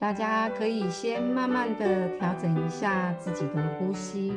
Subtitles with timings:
[0.00, 4.32] 大家可以先慢慢的调整一下自己的呼吸。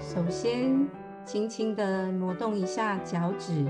[0.00, 0.88] 首先，
[1.24, 3.64] 轻轻的挪动一下脚趾，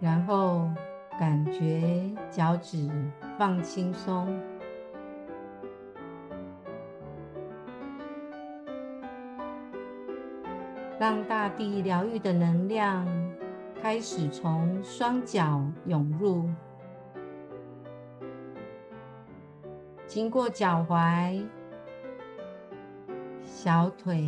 [0.00, 0.68] 然后
[1.16, 2.90] 感觉脚趾
[3.38, 4.36] 放轻松，
[11.08, 13.08] 让大地疗愈的能量
[13.80, 16.46] 开始从双脚涌入。
[20.06, 21.42] 经过脚踝、
[23.42, 24.22] 小腿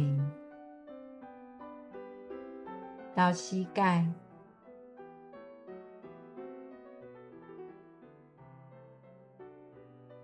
[3.14, 4.06] 到膝盖，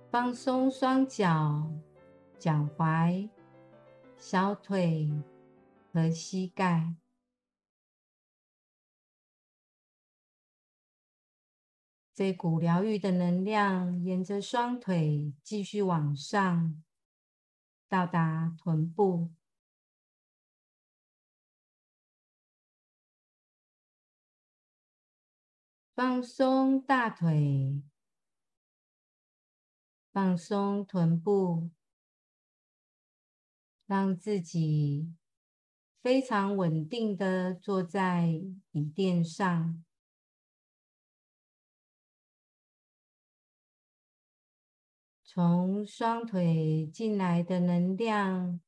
[0.08, 1.68] 放松双脚、
[2.38, 3.28] 脚踝、
[4.16, 5.06] 小腿
[5.96, 6.94] 和膝盖。
[12.14, 16.84] 这股疗愈的能量沿着双腿继续往上，
[17.88, 19.32] 到达臀部，
[25.94, 27.82] 放松大腿，
[30.12, 31.70] 放松臀部，
[33.86, 35.14] 让自己
[36.06, 38.28] 非常稳定的坐在
[38.70, 39.84] 椅垫上。
[45.24, 48.60] 从双腿进来的能量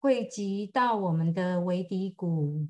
[0.00, 2.68] 汇集到我们的尾骶骨，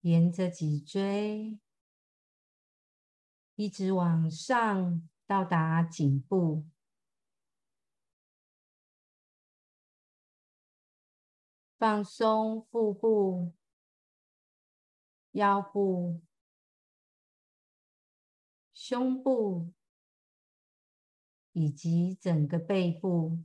[0.00, 1.60] 沿着脊椎
[3.54, 6.66] 一直往上到达颈部，
[11.78, 13.52] 放松腹部、
[15.32, 16.20] 腰部、
[18.72, 19.72] 胸部。
[21.58, 23.38] 以及整个背部，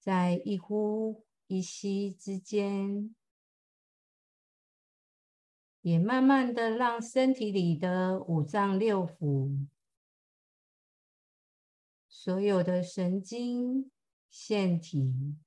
[0.00, 3.14] 在一呼一吸之间，
[5.86, 9.68] 也慢慢的让身体里的五脏六腑，
[12.08, 13.92] 所有的神经。
[14.28, 15.38] 腺体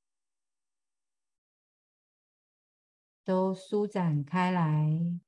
[3.23, 5.19] 都舒展开来，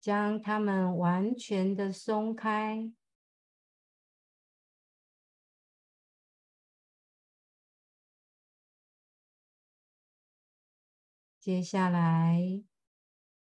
[0.00, 2.90] 将它们完全的松开。
[11.44, 12.64] 接下来，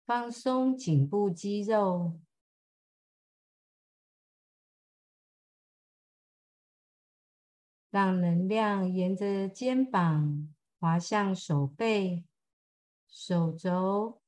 [0.07, 2.19] 放松颈部肌肉。
[7.91, 12.25] 让能量沿着肩膀滑向手背、
[13.07, 14.23] 手肘、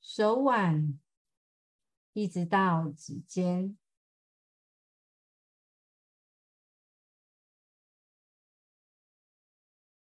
[0.00, 0.98] 手腕，
[2.12, 3.78] 一直到指尖，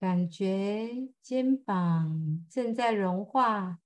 [0.05, 3.79] 感觉肩膀正在融化，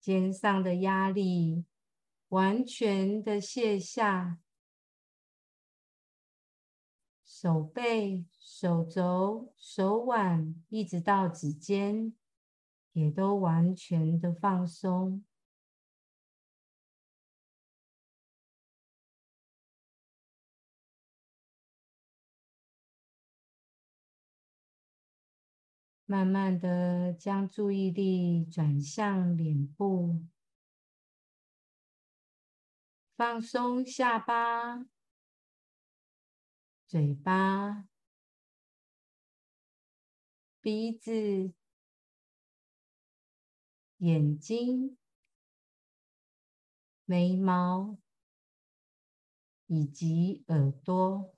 [0.00, 1.66] 肩上的压力
[2.28, 4.38] 完全的卸下。
[7.26, 12.14] 手背、手肘、手腕，一直到指尖，
[12.92, 15.22] 也都完全的放松。
[26.06, 30.22] 慢慢的将注意力转向脸部，
[33.16, 34.86] 放松下巴。
[36.86, 37.88] 嘴巴、
[40.60, 41.54] 鼻子、
[43.96, 44.96] 眼睛、
[47.04, 47.98] 眉毛
[49.66, 51.33] 以及耳朵，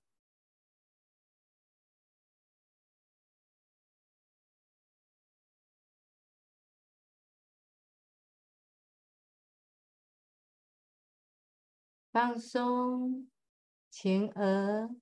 [12.16, 13.28] 放松
[13.90, 14.96] 前额。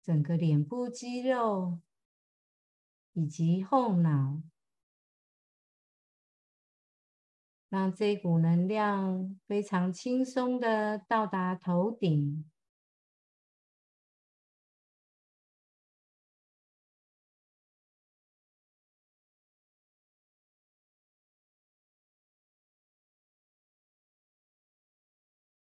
[0.00, 1.80] 整个脸部肌肉
[3.12, 4.40] 以及后脑，
[7.68, 12.48] 让这股能量非常轻松的到达头顶。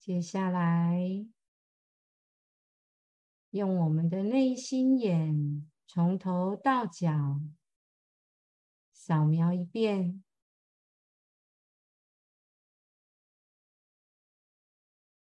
[0.06, 1.26] 接下来，
[3.52, 7.40] 用我们的内心眼，从头到脚
[8.92, 10.22] 扫描一遍。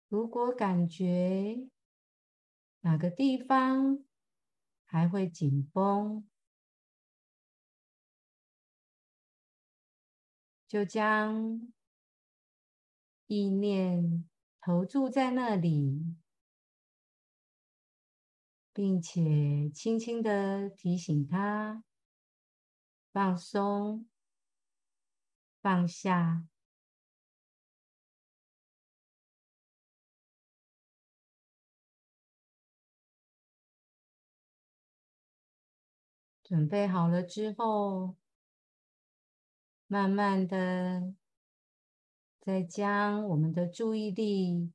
[0.06, 1.68] 如果感觉
[2.82, 4.04] 哪个地方
[4.84, 6.24] 还会紧绷，
[10.68, 11.72] 就将
[13.26, 14.29] 意念。
[14.62, 16.16] 投注在那里，
[18.74, 21.82] 并且轻轻的提醒他
[23.12, 24.06] 放松、
[25.62, 26.44] 放下，
[36.42, 38.16] 准备好了之后，
[39.86, 41.19] 慢慢的。
[42.40, 44.72] 再将我们的注意力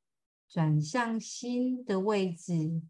[0.47, 2.83] 转向心的位置，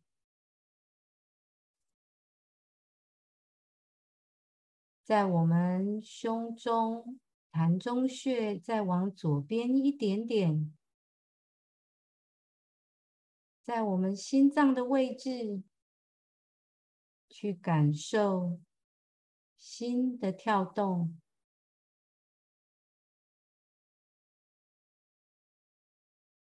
[5.01, 7.19] 在我们胸中
[7.54, 10.75] 膻中穴，再往左边一点点，
[13.63, 15.63] 在我们心脏的位置，
[17.30, 18.60] 去感受
[19.57, 21.18] 心的跳动。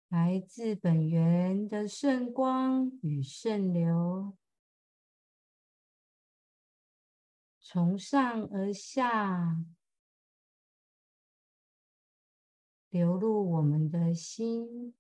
[0.09, 4.35] 来自本源的圣光与圣流，
[7.61, 9.65] 从上而下
[12.89, 14.95] 流入我们的心，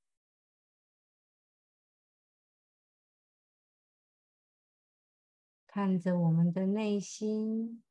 [5.66, 7.82] 看着我们的内心。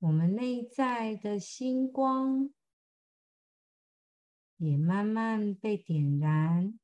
[0.00, 2.50] 我们内在的星光
[4.56, 6.78] 也慢慢被点燃，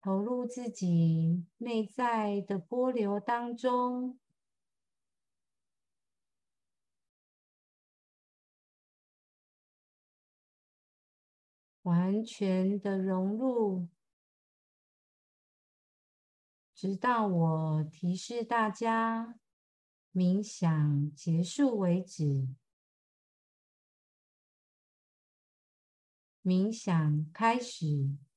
[0.00, 4.18] 投入自己内在的波流当中，
[11.82, 13.86] 完全的融入。
[16.80, 19.40] 直到我提示大家
[20.12, 22.46] 冥想结束为止。
[26.44, 28.27] 冥想开始。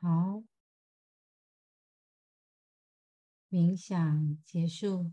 [0.00, 0.44] 好，
[3.50, 5.10] 冥想结束，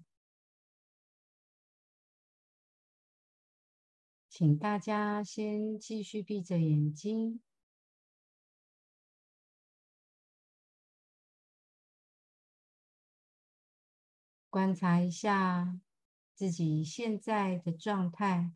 [4.29, 7.41] 请大家先继续闭着眼睛，
[14.51, 15.81] 观察一下
[16.35, 18.53] 自己现在的状态。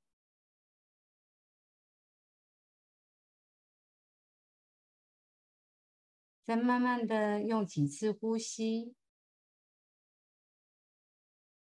[6.49, 8.95] 再慢慢的用几次呼吸，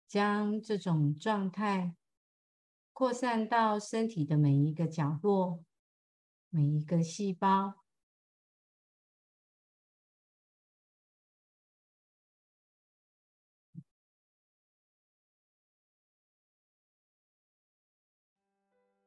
[0.06, 1.96] 将这种状态
[2.92, 5.64] 扩散到身体的每一个角落、
[6.50, 7.86] 每一个细胞，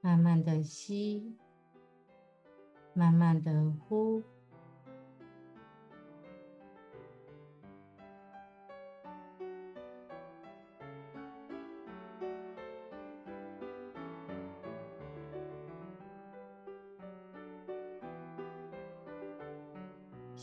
[0.00, 1.36] 慢慢的吸，
[2.94, 4.37] 慢慢的呼。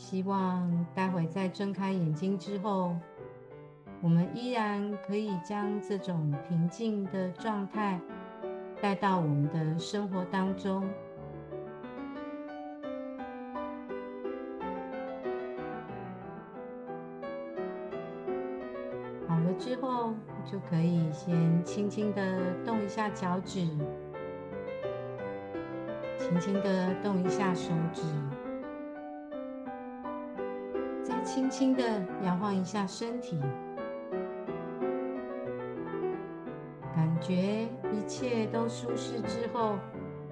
[0.08, 2.94] 希望待会在睁开眼睛之后，
[4.00, 8.00] 我们依然可以将这种平静的状态
[8.80, 10.88] 带到我们的生活当中。
[19.26, 20.14] 好了之后，
[20.44, 23.66] 就可以先轻轻的动一下脚趾，
[26.16, 28.02] 轻轻的动一下手指。
[31.36, 31.82] 轻轻的
[32.24, 33.38] 摇晃一下身体，
[36.94, 39.74] 感觉一切都舒适之后，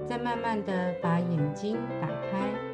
[0.06, 2.73] 再慢慢的把眼睛打开。